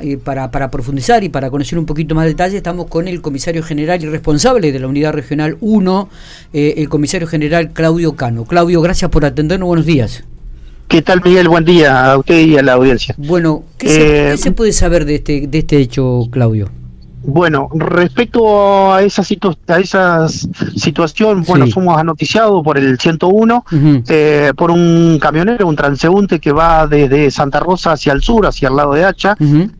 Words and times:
Eh, 0.00 0.16
para, 0.16 0.50
para, 0.50 0.70
profundizar 0.70 1.22
y 1.22 1.28
para 1.28 1.50
conocer 1.50 1.78
un 1.78 1.84
poquito 1.84 2.14
más 2.14 2.24
detalle, 2.24 2.56
estamos 2.56 2.86
con 2.86 3.08
el 3.08 3.20
comisario 3.20 3.62
general 3.62 4.02
y 4.02 4.06
responsable 4.06 4.72
de 4.72 4.78
la 4.78 4.86
Unidad 4.86 5.12
Regional 5.12 5.58
1, 5.60 6.08
eh, 6.54 6.74
el 6.78 6.88
comisario 6.88 7.26
general 7.26 7.72
Claudio 7.74 8.16
Cano. 8.16 8.46
Claudio, 8.46 8.80
gracias 8.80 9.10
por 9.10 9.26
atendernos, 9.26 9.66
buenos 9.66 9.84
días. 9.84 10.24
¿Qué 10.88 11.02
tal, 11.02 11.20
Miguel? 11.22 11.48
Buen 11.48 11.66
día 11.66 12.12
a 12.12 12.16
usted 12.16 12.46
y 12.46 12.56
a 12.56 12.62
la 12.62 12.72
audiencia. 12.72 13.14
Bueno, 13.18 13.64
¿qué, 13.76 13.88
se, 13.88 14.00
¿qué 14.30 14.36
se, 14.38 14.52
puede 14.52 14.72
saber 14.72 15.04
de 15.04 15.16
este, 15.16 15.46
de 15.46 15.58
este 15.58 15.76
hecho, 15.76 16.26
Claudio? 16.30 16.70
Bueno, 17.28 17.68
respecto 17.74 18.94
a 18.94 19.02
esa, 19.02 19.22
a 19.66 19.80
esa 19.80 20.28
situación, 20.28 21.42
bueno, 21.42 21.66
fuimos 21.66 21.98
anoticiados 21.98 22.62
por 22.62 22.78
el 22.78 23.00
101, 23.00 23.64
eh, 24.08 24.52
por 24.56 24.70
un 24.70 25.18
camionero, 25.20 25.66
un 25.66 25.74
transeúnte 25.74 26.38
que 26.38 26.52
va 26.52 26.86
desde 26.86 27.32
Santa 27.32 27.58
Rosa 27.58 27.92
hacia 27.92 28.12
el 28.12 28.22
sur, 28.22 28.46
hacia 28.46 28.68
el 28.68 28.76
lado 28.76 28.92
de 28.92 29.04
Hacha, 29.04 29.36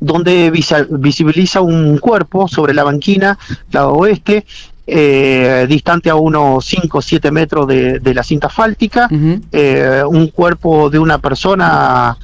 donde 0.00 0.50
visibiliza 0.50 1.62
un 1.62 1.96
cuerpo 1.96 2.46
sobre 2.46 2.74
la 2.74 2.84
banquina, 2.84 3.38
lado 3.72 3.94
oeste, 3.94 4.44
eh, 4.86 5.66
distante 5.66 6.10
a 6.10 6.16
unos 6.16 6.66
5 6.66 6.98
o 6.98 7.00
7 7.00 7.30
metros 7.30 7.66
de, 7.66 8.12
la 8.14 8.22
cinta 8.22 8.48
asfáltica, 8.48 9.08
eh, 9.50 10.02
un 10.06 10.28
cuerpo 10.28 10.90
de 10.90 10.98
una 10.98 11.18
persona 11.18 12.18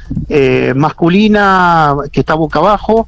masculina 0.75 1.95
que 2.13 2.21
está 2.21 2.35
boca 2.35 2.59
abajo, 2.59 3.07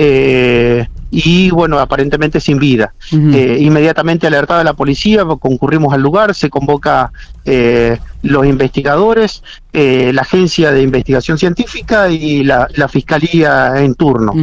eh, 0.00 0.86
y 1.10 1.50
bueno, 1.50 1.78
aparentemente 1.78 2.40
sin 2.40 2.58
vida. 2.58 2.92
Eh, 3.12 3.58
inmediatamente 3.60 4.26
alertada 4.26 4.62
la 4.62 4.74
policía, 4.74 5.24
concurrimos 5.40 5.94
al 5.94 6.02
lugar, 6.02 6.34
se 6.34 6.50
convoca 6.50 7.10
eh, 7.44 7.98
los 8.22 8.46
investigadores, 8.46 9.42
eh, 9.72 10.12
la 10.12 10.22
agencia 10.22 10.70
de 10.70 10.82
investigación 10.82 11.38
científica 11.38 12.08
y 12.10 12.44
la, 12.44 12.68
fiscalía 12.90 13.80
en 13.82 13.94
turno. 13.94 14.34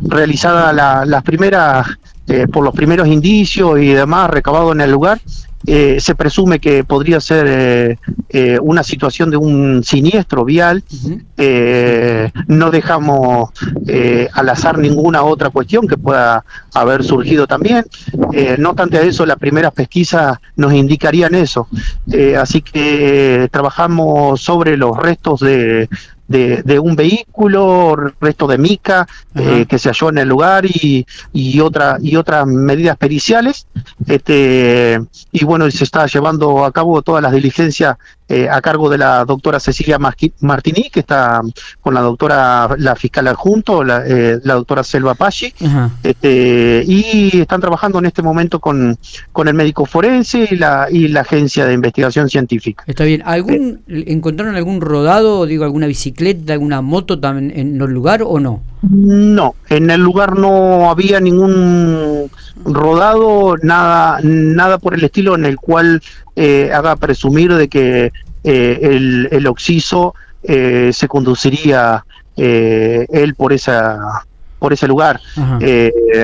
realizada 0.00 1.04
las 1.04 1.22
primeras, 1.22 1.86
por 2.52 2.64
los 2.64 2.74
primeros 2.74 3.06
indicios 3.06 3.78
y 3.80 3.88
demás 3.88 4.30
recabados 4.30 4.72
en 4.72 4.80
el 4.80 4.90
lugar, 4.90 5.20
eh, 5.66 5.98
se 6.00 6.14
presume 6.14 6.60
que 6.60 6.84
podría 6.84 7.20
ser 7.20 7.46
eh, 7.48 7.98
eh, 8.28 8.58
una 8.62 8.84
situación 8.84 9.30
de 9.30 9.36
un 9.36 9.82
siniestro 9.82 10.44
vial. 10.44 10.84
no 12.46 12.70
dejamos 12.70 13.50
al 14.32 14.48
azar 14.48 14.78
ninguna 14.78 15.22
otra 15.22 15.50
cuestión 15.50 15.86
que 15.88 15.96
pueda 15.96 16.44
haber 16.72 17.02
surgido 17.02 17.46
también. 17.46 17.84
no 18.58 18.70
obstante 18.70 18.98
a 18.98 19.02
eso, 19.02 19.26
las 19.26 19.38
primeras 19.38 19.72
pesquisas 19.72 20.38
nos 20.54 20.72
indicarían 20.72 21.34
eso. 21.34 21.68
así 22.38 22.62
que 22.62 23.48
trabajamos 23.50 24.40
sobre 24.40 24.76
los 24.76 24.96
restos 24.96 25.40
de, 25.40 25.88
de, 26.28 26.78
un 26.78 26.96
vehículo, 26.96 27.96
resto 28.20 28.46
de 28.46 28.58
mica 28.58 29.06
eh, 29.34 29.66
que 29.68 29.78
se 29.78 29.88
halló 29.88 30.10
en 30.10 30.18
el 30.18 30.28
lugar 30.28 30.66
y, 30.66 31.06
y, 31.32 31.60
otra, 31.60 31.98
y 32.00 32.16
otras 32.16 32.46
medidas 32.46 32.96
periciales. 32.96 33.66
Este, 34.06 35.00
y 35.32 35.44
bueno, 35.44 35.70
se 35.70 35.84
está 35.84 36.06
llevando 36.06 36.64
a 36.64 36.72
cabo 36.72 37.02
todas 37.02 37.22
las 37.22 37.32
diligencias 37.32 37.96
eh, 38.28 38.48
a 38.50 38.60
cargo 38.60 38.90
de 38.90 38.98
la 38.98 39.24
doctora 39.24 39.60
Cecilia 39.60 39.98
Martini, 39.98 40.90
que 40.90 41.00
está 41.00 41.40
con 41.80 41.94
la 41.94 42.00
doctora, 42.00 42.68
la 42.78 42.96
fiscal 42.96 43.28
adjunto, 43.28 43.84
la, 43.84 44.04
eh, 44.06 44.38
la 44.42 44.54
doctora 44.54 44.82
Selva 44.82 45.14
Pachi, 45.14 45.52
este, 46.02 46.82
y 46.86 47.40
están 47.40 47.60
trabajando 47.60 47.98
en 47.98 48.06
este 48.06 48.22
momento 48.22 48.58
con, 48.58 48.98
con 49.32 49.48
el 49.48 49.54
médico 49.54 49.86
forense 49.86 50.48
y 50.50 50.56
la, 50.56 50.88
y 50.90 51.08
la 51.08 51.20
agencia 51.20 51.66
de 51.66 51.74
investigación 51.74 52.28
científica. 52.28 52.84
Está 52.86 53.04
bien. 53.04 53.22
¿Algún, 53.24 53.80
¿Encontraron 53.86 54.56
algún 54.56 54.80
rodado, 54.80 55.46
digo, 55.46 55.64
alguna 55.64 55.86
bicicleta, 55.86 56.52
alguna 56.52 56.82
moto 56.82 57.20
también 57.20 57.52
en 57.56 57.80
el 57.80 57.90
lugar 57.90 58.22
o 58.24 58.40
no? 58.40 58.62
No, 58.82 59.54
en 59.68 59.90
el 59.90 60.00
lugar 60.00 60.38
no 60.38 60.90
había 60.90 61.20
ningún 61.20 62.30
rodado, 62.64 63.56
nada, 63.62 64.20
nada 64.22 64.78
por 64.78 64.94
el 64.94 65.04
estilo 65.04 65.34
en 65.34 65.44
el 65.44 65.56
cual 65.56 66.02
eh, 66.36 66.70
haga 66.72 66.96
presumir 66.96 67.54
de 67.54 67.68
que 67.68 68.12
eh, 68.46 68.78
el, 68.82 69.28
el 69.30 69.46
oxiso 69.46 70.14
eh, 70.42 70.90
se 70.92 71.08
conduciría 71.08 72.04
él 72.36 73.34
por 73.34 73.52
esa 73.52 73.98
por 74.58 74.72
ese 74.72 74.86
lugar. 74.86 75.20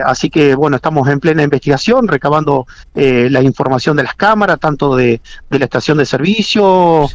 así 0.05 0.31
que 0.31 0.55
bueno, 0.55 0.77
estamos 0.77 1.09
en 1.09 1.21
plena 1.21 1.43
investigación, 1.43 2.07
recabando 2.07 2.67
la 2.95 3.43
información 3.43 3.97
de 3.97 4.03
las 4.03 4.15
cámaras, 4.15 4.59
tanto 4.61 4.95
de, 4.95 5.21
de 5.51 5.59
la 5.59 5.65
estación 5.65 5.99
de 5.99 6.07
servicio, 6.07 7.09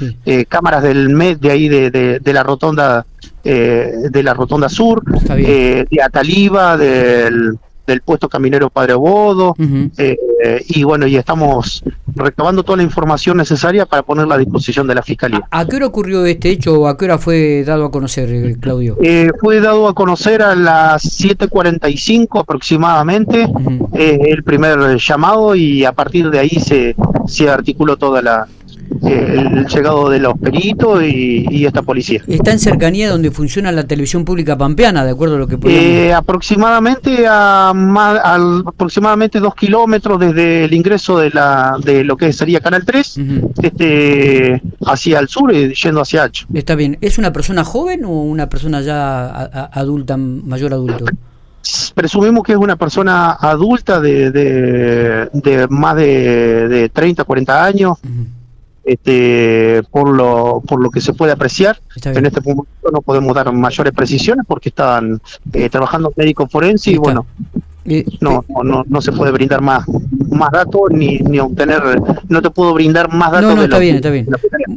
cámaras 0.47 0.83
del 0.83 1.09
MED 1.09 1.37
de 1.37 1.51
ahí 1.51 1.69
de, 1.69 2.19
de 2.19 2.33
la 2.33 2.43
rotonda 2.43 3.05
eh, 3.49 3.93
de 4.09 4.23
la 4.23 4.33
Rotonda 4.33 4.67
Sur, 4.67 5.01
eh, 5.29 5.85
de 5.89 6.01
Ataliba, 6.03 6.75
del, 6.75 7.57
del 7.87 8.01
puesto 8.01 8.27
caminero 8.29 8.69
Padre 8.69 8.93
Bodo, 8.93 9.55
eh, 9.97 10.17
y 10.67 10.83
bueno, 10.83 11.07
y 11.07 11.15
estamos 11.15 11.83
recabando 12.15 12.61
toda 12.63 12.77
la 12.77 12.83
información 12.83 13.37
necesaria 13.37 13.85
para 13.85 14.03
ponerla 14.03 14.35
a 14.35 14.37
disposición 14.37 14.85
de 14.85 14.95
la 14.95 15.01
Fiscalía. 15.01 15.41
¿A 15.49 15.65
qué 15.65 15.77
hora 15.77 15.87
ocurrió 15.87 16.25
este 16.25 16.49
hecho 16.49 16.81
o 16.81 16.87
a 16.87 16.97
qué 16.97 17.05
hora 17.05 17.17
fue 17.17 17.63
dado 17.65 17.85
a 17.85 17.91
conocer, 17.91 18.57
Claudio? 18.59 18.97
fue 19.39 19.61
dado 19.61 19.87
a 19.87 19.95
conocer 19.95 20.41
a 20.41 20.53
las 20.53 21.03
7.45 21.03 22.41
aproximadamente, 22.41 23.47
el 23.93 24.43
primer 24.43 24.97
llamado 24.97 25.55
y 25.55 25.85
a 25.85 25.93
partir 25.93 26.29
de 26.29 26.39
ahí 26.39 26.59
se, 26.59 26.95
se 27.25 27.49
articuló 27.49 27.97
toda 27.97 28.21
la, 28.21 28.47
el 29.03 29.65
llegado 29.67 30.09
de 30.09 30.19
los 30.19 30.37
peritos 30.37 31.03
y, 31.03 31.65
esta 31.65 31.81
policía. 31.81 32.21
¿Está 32.27 32.51
en 32.51 32.59
cercanía 32.59 33.09
donde 33.09 33.29
funciona 33.31 33.71
la 33.71 33.85
televisión 33.85 34.23
pública 34.23 34.57
pampeana, 34.57 35.03
de 35.03 35.11
acuerdo 35.11 35.35
a 35.35 35.39
lo 35.39 35.47
que 35.47 35.57
podemos... 35.57 35.83
Eh, 35.83 36.13
aproximadamente 36.13 37.25
a, 37.27 37.73
aproximadamente 38.65 39.39
dos 39.39 39.53
kilómetros 39.55 40.19
desde 40.19 40.65
el 40.65 40.73
ingreso 40.73 41.19
de 41.19 41.29
la 41.31 41.77
de 41.83 42.03
lo 42.03 42.15
que 42.15 42.31
sería 42.31 42.61
Canal 42.61 42.85
3, 42.85 43.19
este, 43.61 44.61
hacia 44.85 45.19
el 45.19 45.27
sur 45.27 45.53
y 45.53 45.73
yendo 45.73 46.01
hacia 46.01 46.23
H. 46.23 46.45
Está 46.53 46.75
bien. 46.75 46.97
¿Es 47.01 47.17
una 47.17 47.33
persona 47.33 47.63
joven 47.63 48.05
o 48.05 48.21
una 48.23 48.47
persona 48.47 48.81
ya 48.81 49.27
adulta, 49.73 50.15
mayor 50.15 50.73
adulto? 50.73 51.05
presumimos 51.93 52.43
que 52.43 52.53
es 52.53 52.57
una 52.57 52.75
persona 52.75 53.33
adulta 53.33 53.99
de, 53.99 54.31
de, 54.31 55.67
más 55.69 55.95
de, 55.95 56.67
de 56.67 56.89
30, 56.89 57.23
40 57.23 57.65
años 57.65 57.97
este, 58.87 59.83
por, 59.91 60.09
lo, 60.09 60.61
por 60.65 60.81
lo 60.81 60.89
que 60.89 61.01
se 61.01 61.11
puede 61.13 61.33
apreciar. 61.33 61.77
En 62.05 62.25
este 62.25 62.39
momento 62.39 62.89
no 62.91 63.01
podemos 63.01 63.35
dar 63.35 63.51
mayores 63.51 63.91
precisiones 63.91 64.45
porque 64.47 64.69
están 64.69 65.21
eh, 65.51 65.69
trabajando 65.69 66.13
médicos 66.15 66.49
forenses 66.49 66.93
y 66.93 66.97
bueno, 66.97 67.25
no, 68.21 68.45
no, 68.63 68.85
no 68.87 69.01
se 69.01 69.11
puede 69.11 69.31
brindar 69.31 69.61
más 69.61 69.85
más 70.29 70.51
datos 70.51 70.81
ni, 70.91 71.17
ni 71.19 71.39
obtener, 71.39 71.81
no 72.27 72.41
te 72.41 72.49
puedo 72.49 72.73
brindar 72.73 73.11
más 73.13 73.31
datos. 73.31 73.49
No, 73.49 73.55
no, 73.55 73.63
está 73.63 73.79
bien, 73.79 73.97
está 73.97 74.09
bien. 74.09 74.27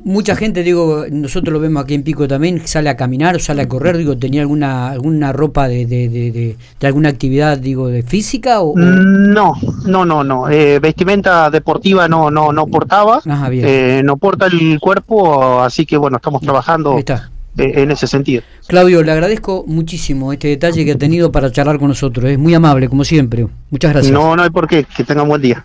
Mucha 0.04 0.36
gente, 0.36 0.62
digo, 0.62 1.04
nosotros 1.10 1.52
lo 1.52 1.60
vemos 1.60 1.84
aquí 1.84 1.94
en 1.94 2.02
Pico 2.02 2.26
también, 2.28 2.66
sale 2.66 2.90
a 2.90 2.96
caminar, 2.96 3.40
sale 3.40 3.62
a 3.62 3.68
correr, 3.68 3.96
digo, 3.96 4.16
¿tenía 4.16 4.42
alguna 4.42 4.90
alguna 4.90 5.32
ropa 5.32 5.68
de, 5.68 5.86
de, 5.86 6.08
de, 6.08 6.56
de, 6.78 6.86
alguna 6.86 7.08
actividad, 7.08 7.58
digo, 7.58 7.88
de 7.88 8.02
física? 8.02 8.60
O, 8.60 8.76
No, 8.76 9.54
no, 9.86 10.04
no, 10.04 10.24
no. 10.24 10.48
Eh, 10.48 10.78
vestimenta 10.78 11.50
deportiva 11.50 12.08
no, 12.08 12.30
no, 12.30 12.52
no 12.52 12.66
portaba, 12.66 13.20
eh, 13.50 14.02
no 14.04 14.16
porta 14.16 14.46
el 14.46 14.78
cuerpo, 14.80 15.60
así 15.60 15.86
que 15.86 15.96
bueno, 15.96 16.16
estamos 16.16 16.42
trabajando. 16.42 16.98
Está 16.98 17.30
en 17.56 17.90
ese 17.90 18.06
sentido. 18.06 18.42
Claudio, 18.66 19.02
le 19.02 19.12
agradezco 19.12 19.64
muchísimo 19.66 20.32
este 20.32 20.48
detalle 20.48 20.84
que 20.84 20.92
ha 20.92 20.98
tenido 20.98 21.32
para 21.32 21.50
charlar 21.50 21.78
con 21.78 21.88
nosotros. 21.88 22.30
Es 22.30 22.38
muy 22.38 22.54
amable, 22.54 22.88
como 22.88 23.04
siempre. 23.04 23.46
Muchas 23.70 23.92
gracias. 23.92 24.12
No, 24.12 24.36
no 24.36 24.42
hay 24.42 24.50
por 24.50 24.68
qué. 24.68 24.84
Que 24.84 25.04
tenga 25.04 25.22
un 25.22 25.28
buen 25.28 25.42
día. 25.42 25.64